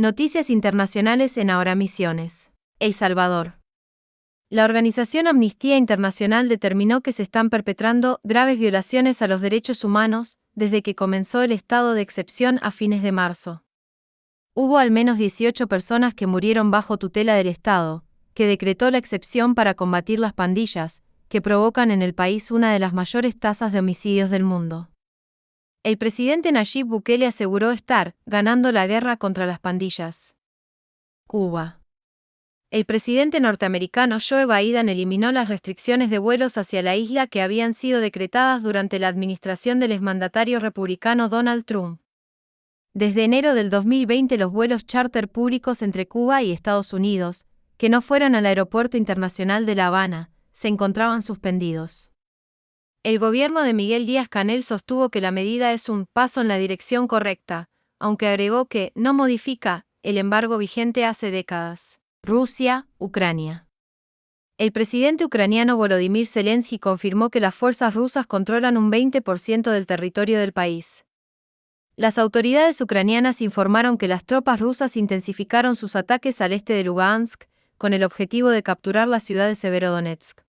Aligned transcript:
Noticias 0.00 0.48
internacionales 0.48 1.36
en 1.36 1.50
Ahora 1.50 1.74
Misiones. 1.74 2.50
El 2.78 2.94
Salvador. 2.94 3.58
La 4.48 4.64
organización 4.64 5.26
Amnistía 5.26 5.76
Internacional 5.76 6.48
determinó 6.48 7.02
que 7.02 7.12
se 7.12 7.22
están 7.22 7.50
perpetrando 7.50 8.18
graves 8.22 8.58
violaciones 8.58 9.20
a 9.20 9.28
los 9.28 9.42
derechos 9.42 9.84
humanos 9.84 10.38
desde 10.54 10.80
que 10.80 10.94
comenzó 10.94 11.42
el 11.42 11.52
estado 11.52 11.92
de 11.92 12.00
excepción 12.00 12.58
a 12.62 12.70
fines 12.70 13.02
de 13.02 13.12
marzo. 13.12 13.62
Hubo 14.54 14.78
al 14.78 14.90
menos 14.90 15.18
18 15.18 15.68
personas 15.68 16.14
que 16.14 16.26
murieron 16.26 16.70
bajo 16.70 16.96
tutela 16.96 17.34
del 17.34 17.48
Estado, 17.48 18.02
que 18.32 18.46
decretó 18.46 18.90
la 18.90 18.96
excepción 18.96 19.54
para 19.54 19.74
combatir 19.74 20.18
las 20.18 20.32
pandillas, 20.32 21.02
que 21.28 21.42
provocan 21.42 21.90
en 21.90 22.00
el 22.00 22.14
país 22.14 22.50
una 22.50 22.72
de 22.72 22.78
las 22.78 22.94
mayores 22.94 23.38
tasas 23.38 23.70
de 23.70 23.80
homicidios 23.80 24.30
del 24.30 24.44
mundo. 24.44 24.89
El 25.82 25.96
presidente 25.96 26.52
Nayib 26.52 26.88
Bukele 26.88 27.26
aseguró 27.26 27.70
estar 27.70 28.14
ganando 28.26 28.70
la 28.70 28.86
guerra 28.86 29.16
contra 29.16 29.46
las 29.46 29.60
pandillas. 29.60 30.34
Cuba. 31.26 31.80
El 32.70 32.84
presidente 32.84 33.40
norteamericano 33.40 34.18
Joe 34.20 34.44
Biden 34.44 34.90
eliminó 34.90 35.32
las 35.32 35.48
restricciones 35.48 36.10
de 36.10 36.18
vuelos 36.18 36.58
hacia 36.58 36.82
la 36.82 36.96
isla 36.96 37.28
que 37.28 37.40
habían 37.40 37.72
sido 37.72 38.00
decretadas 38.00 38.62
durante 38.62 38.98
la 38.98 39.08
administración 39.08 39.80
del 39.80 39.92
exmandatario 39.92 40.58
republicano 40.58 41.30
Donald 41.30 41.64
Trump. 41.64 42.02
Desde 42.92 43.24
enero 43.24 43.54
del 43.54 43.70
2020 43.70 44.36
los 44.36 44.52
vuelos 44.52 44.84
charter 44.84 45.28
públicos 45.28 45.80
entre 45.80 46.06
Cuba 46.06 46.42
y 46.42 46.52
Estados 46.52 46.92
Unidos, 46.92 47.46
que 47.78 47.88
no 47.88 48.02
fueran 48.02 48.34
al 48.34 48.44
Aeropuerto 48.44 48.98
Internacional 48.98 49.64
de 49.64 49.76
La 49.76 49.86
Habana, 49.86 50.30
se 50.52 50.68
encontraban 50.68 51.22
suspendidos. 51.22 52.12
El 53.02 53.18
gobierno 53.18 53.62
de 53.62 53.72
Miguel 53.72 54.04
Díaz 54.04 54.28
Canel 54.28 54.62
sostuvo 54.62 55.08
que 55.08 55.22
la 55.22 55.30
medida 55.30 55.72
es 55.72 55.88
un 55.88 56.04
paso 56.04 56.42
en 56.42 56.48
la 56.48 56.58
dirección 56.58 57.08
correcta, 57.08 57.70
aunque 57.98 58.26
agregó 58.28 58.66
que 58.66 58.92
no 58.94 59.14
modifica 59.14 59.86
el 60.02 60.18
embargo 60.18 60.58
vigente 60.58 61.06
hace 61.06 61.30
décadas. 61.30 61.98
Rusia, 62.22 62.88
Ucrania. 62.98 63.66
El 64.58 64.70
presidente 64.72 65.24
ucraniano 65.24 65.78
Volodymyr 65.78 66.26
Zelensky 66.26 66.78
confirmó 66.78 67.30
que 67.30 67.40
las 67.40 67.54
fuerzas 67.54 67.94
rusas 67.94 68.26
controlan 68.26 68.76
un 68.76 68.92
20% 68.92 69.70
del 69.70 69.86
territorio 69.86 70.38
del 70.38 70.52
país. 70.52 71.06
Las 71.96 72.18
autoridades 72.18 72.82
ucranianas 72.82 73.40
informaron 73.40 73.96
que 73.96 74.08
las 74.08 74.26
tropas 74.26 74.60
rusas 74.60 74.98
intensificaron 74.98 75.74
sus 75.74 75.96
ataques 75.96 76.42
al 76.42 76.52
este 76.52 76.74
de 76.74 76.84
Lugansk, 76.84 77.44
con 77.78 77.94
el 77.94 78.04
objetivo 78.04 78.50
de 78.50 78.62
capturar 78.62 79.08
la 79.08 79.20
ciudad 79.20 79.48
de 79.48 79.54
Severodonetsk. 79.54 80.42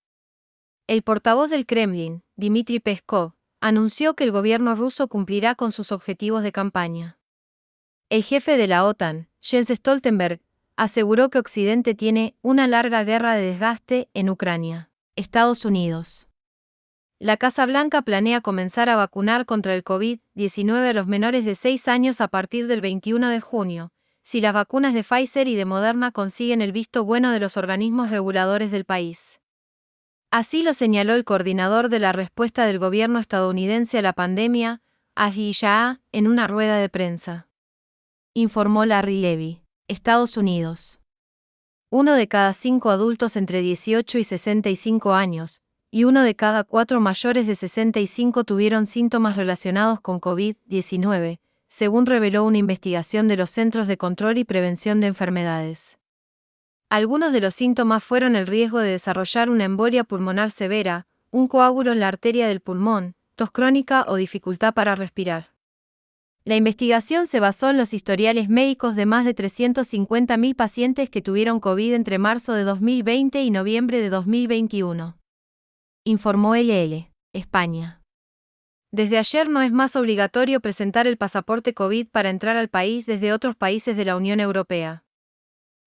El 0.88 1.02
portavoz 1.02 1.48
del 1.48 1.64
Kremlin, 1.64 2.22
Dmitry 2.36 2.80
Peskov, 2.80 3.34
anunció 3.60 4.14
que 4.14 4.24
el 4.24 4.32
gobierno 4.32 4.74
ruso 4.74 5.06
cumplirá 5.06 5.54
con 5.54 5.70
sus 5.70 5.92
objetivos 5.92 6.42
de 6.42 6.50
campaña. 6.50 7.18
El 8.08 8.24
jefe 8.24 8.56
de 8.56 8.66
la 8.66 8.84
OTAN, 8.84 9.28
Jens 9.40 9.68
Stoltenberg, 9.68 10.40
aseguró 10.76 11.30
que 11.30 11.38
Occidente 11.38 11.94
tiene 11.94 12.34
una 12.42 12.66
larga 12.66 13.04
guerra 13.04 13.34
de 13.34 13.42
desgaste 13.42 14.08
en 14.14 14.28
Ucrania. 14.28 14.90
Estados 15.14 15.64
Unidos. 15.64 16.26
La 17.20 17.36
Casa 17.36 17.66
Blanca 17.66 18.02
planea 18.02 18.40
comenzar 18.40 18.88
a 18.88 18.96
vacunar 18.96 19.46
contra 19.46 19.74
el 19.76 19.84
COVID-19 19.84 20.88
a 20.88 20.92
los 20.92 21.06
menores 21.06 21.44
de 21.44 21.54
6 21.54 21.86
años 21.86 22.20
a 22.20 22.26
partir 22.26 22.66
del 22.66 22.80
21 22.80 23.28
de 23.28 23.40
junio, 23.40 23.92
si 24.24 24.40
las 24.40 24.52
vacunas 24.52 24.94
de 24.94 25.04
Pfizer 25.04 25.46
y 25.46 25.54
de 25.54 25.64
Moderna 25.64 26.10
consiguen 26.10 26.62
el 26.62 26.72
visto 26.72 27.04
bueno 27.04 27.30
de 27.30 27.38
los 27.38 27.56
organismos 27.56 28.10
reguladores 28.10 28.72
del 28.72 28.84
país. 28.84 29.41
Así 30.32 30.62
lo 30.62 30.72
señaló 30.72 31.12
el 31.12 31.24
coordinador 31.24 31.90
de 31.90 31.98
la 31.98 32.10
respuesta 32.10 32.64
del 32.64 32.78
gobierno 32.78 33.18
estadounidense 33.18 33.98
a 33.98 34.02
la 34.02 34.14
pandemia, 34.14 34.80
Ahi 35.14 35.52
en 36.10 36.26
una 36.26 36.46
rueda 36.46 36.78
de 36.78 36.88
prensa. 36.88 37.48
Informó 38.32 38.86
Larry 38.86 39.20
Levy. 39.20 39.60
Estados 39.88 40.38
Unidos. 40.38 41.00
Uno 41.90 42.14
de 42.14 42.28
cada 42.28 42.54
cinco 42.54 42.88
adultos 42.88 43.36
entre 43.36 43.60
18 43.60 44.16
y 44.16 44.24
65 44.24 45.12
años, 45.12 45.60
y 45.90 46.04
uno 46.04 46.22
de 46.22 46.34
cada 46.34 46.64
cuatro 46.64 46.98
mayores 46.98 47.46
de 47.46 47.54
65 47.54 48.44
tuvieron 48.44 48.86
síntomas 48.86 49.36
relacionados 49.36 50.00
con 50.00 50.18
COVID-19, 50.18 51.40
según 51.68 52.06
reveló 52.06 52.44
una 52.44 52.56
investigación 52.56 53.28
de 53.28 53.36
los 53.36 53.50
Centros 53.50 53.86
de 53.86 53.98
Control 53.98 54.38
y 54.38 54.44
Prevención 54.44 55.00
de 55.00 55.08
Enfermedades. 55.08 55.98
Algunos 56.92 57.32
de 57.32 57.40
los 57.40 57.54
síntomas 57.54 58.04
fueron 58.04 58.36
el 58.36 58.46
riesgo 58.46 58.78
de 58.78 58.90
desarrollar 58.90 59.48
una 59.48 59.64
embolia 59.64 60.04
pulmonar 60.04 60.50
severa, 60.50 61.06
un 61.30 61.48
coágulo 61.48 61.90
en 61.90 62.00
la 62.00 62.08
arteria 62.08 62.46
del 62.46 62.60
pulmón, 62.60 63.14
tos 63.34 63.50
crónica 63.50 64.04
o 64.08 64.16
dificultad 64.16 64.74
para 64.74 64.94
respirar. 64.94 65.54
La 66.44 66.54
investigación 66.54 67.26
se 67.26 67.40
basó 67.40 67.70
en 67.70 67.78
los 67.78 67.94
historiales 67.94 68.50
médicos 68.50 68.94
de 68.94 69.06
más 69.06 69.24
de 69.24 69.34
350.000 69.34 70.54
pacientes 70.54 71.08
que 71.08 71.22
tuvieron 71.22 71.60
COVID 71.60 71.94
entre 71.94 72.18
marzo 72.18 72.52
de 72.52 72.64
2020 72.64 73.42
y 73.42 73.50
noviembre 73.50 74.02
de 74.02 74.10
2021. 74.10 75.16
Informó 76.04 76.56
LL, 76.56 77.10
España. 77.32 78.02
Desde 78.92 79.16
ayer 79.16 79.48
no 79.48 79.62
es 79.62 79.72
más 79.72 79.96
obligatorio 79.96 80.60
presentar 80.60 81.06
el 81.06 81.16
pasaporte 81.16 81.72
COVID 81.72 82.08
para 82.08 82.28
entrar 82.28 82.58
al 82.58 82.68
país 82.68 83.06
desde 83.06 83.32
otros 83.32 83.56
países 83.56 83.96
de 83.96 84.04
la 84.04 84.14
Unión 84.14 84.40
Europea. 84.40 85.04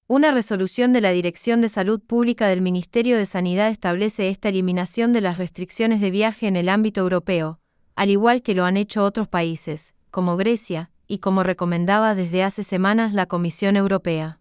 Una 0.07 0.29
resolución 0.29 0.93
de 0.93 1.01
la 1.01 1.09
Dirección 1.09 1.61
de 1.61 1.69
Salud 1.69 1.99
Pública 1.99 2.47
del 2.47 2.61
Ministerio 2.61 3.17
de 3.17 3.25
Sanidad 3.25 3.69
establece 3.69 4.29
esta 4.29 4.49
eliminación 4.49 5.13
de 5.13 5.21
las 5.21 5.39
restricciones 5.39 5.99
de 5.99 6.11
viaje 6.11 6.45
en 6.45 6.55
el 6.55 6.69
ámbito 6.69 7.01
europeo, 7.01 7.59
al 7.95 8.11
igual 8.11 8.43
que 8.43 8.53
lo 8.53 8.65
han 8.65 8.77
hecho 8.77 9.03
otros 9.03 9.27
países 9.27 9.95
como 10.11 10.37
Grecia, 10.37 10.91
y 11.07 11.17
como 11.17 11.41
recomendaba 11.41 12.13
desde 12.13 12.43
hace 12.43 12.63
semanas 12.63 13.13
la 13.13 13.25
Comisión 13.25 13.75
Europea. 13.75 14.39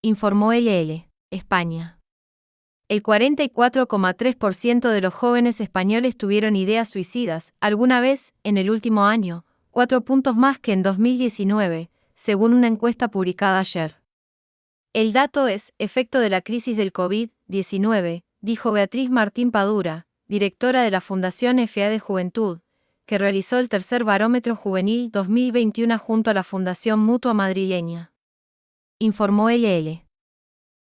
Informó 0.00 0.54
LL, 0.54 1.06
España. 1.30 1.98
El 2.88 3.02
44,3% 3.02 4.88
de 4.88 5.00
los 5.02 5.12
jóvenes 5.12 5.60
españoles 5.60 6.16
tuvieron 6.16 6.56
ideas 6.56 6.88
suicidas 6.88 7.52
alguna 7.60 8.00
vez 8.00 8.32
en 8.44 8.56
el 8.56 8.70
último 8.70 9.04
año, 9.04 9.44
cuatro 9.70 10.00
puntos 10.00 10.36
más 10.36 10.58
que 10.58 10.72
en 10.72 10.82
2019, 10.82 11.90
según 12.16 12.54
una 12.54 12.66
encuesta 12.66 13.08
publicada 13.08 13.60
ayer. 13.60 13.99
El 14.92 15.12
dato 15.12 15.46
es 15.46 15.72
efecto 15.78 16.18
de 16.18 16.30
la 16.30 16.40
crisis 16.40 16.76
del 16.76 16.92
COVID-19, 16.92 18.24
dijo 18.40 18.72
Beatriz 18.72 19.08
Martín 19.08 19.52
Padura, 19.52 20.08
directora 20.26 20.82
de 20.82 20.90
la 20.90 21.00
Fundación 21.00 21.60
FA 21.68 21.88
de 21.88 22.00
Juventud, 22.00 22.58
que 23.06 23.16
realizó 23.16 23.58
el 23.58 23.68
tercer 23.68 24.02
Barómetro 24.02 24.56
Juvenil 24.56 25.12
2021 25.12 25.96
junto 25.96 26.30
a 26.30 26.34
la 26.34 26.42
Fundación 26.42 26.98
Mutua 26.98 27.34
Madrileña. 27.34 28.12
Informó 28.98 29.48
LL. 29.48 30.02